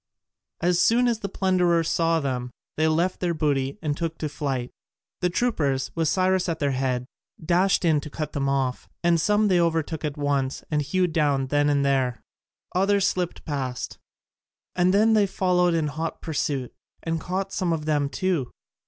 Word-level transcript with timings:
As 0.61 0.79
soon 0.79 1.07
as 1.07 1.19
the 1.19 1.29
plunderers 1.29 1.87
saw 1.87 2.19
them, 2.19 2.49
they 2.75 2.87
left 2.87 3.19
their 3.19 3.35
booty 3.35 3.77
and 3.83 3.95
took 3.95 4.17
to 4.17 4.29
flight. 4.29 4.71
The 5.19 5.29
troopers, 5.29 5.91
with 5.93 6.07
Cyrus 6.07 6.49
at 6.49 6.57
their 6.57 6.71
head, 6.71 7.05
dashed 7.45 7.85
in 7.85 8.01
to 8.01 8.09
cut 8.09 8.33
them 8.33 8.49
off, 8.49 8.89
and 9.03 9.21
some 9.21 9.47
they 9.47 9.61
overtook 9.61 10.03
at 10.03 10.17
once 10.17 10.63
and 10.71 10.81
hewed 10.81 11.13
down 11.13 11.49
then 11.49 11.69
and 11.69 11.85
there; 11.85 12.23
others 12.73 13.05
slipped 13.05 13.45
past, 13.45 13.99
and 14.75 14.91
then 14.91 15.13
they 15.13 15.27
followed 15.27 15.75
in 15.75 15.85
hot 15.85 16.19
pursuit, 16.19 16.73
and 17.03 17.21
caught 17.21 17.53
some 17.53 17.71
of 17.71 17.85
them 17.85 18.09
too. 18.09 18.49